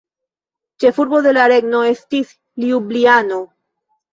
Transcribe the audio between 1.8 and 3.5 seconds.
estis Ljubljano.